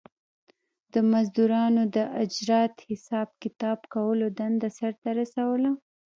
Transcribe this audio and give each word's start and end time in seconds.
د 0.93 0.95
مزدورانو 1.11 1.83
د 1.95 1.97
اجرت 2.23 2.75
حساب 2.87 3.27
کتاب 3.43 3.79
کولو 3.93 4.27
دنده 4.39 4.69
سر 4.77 4.93
ته 5.01 5.09
رسوله 5.19 5.69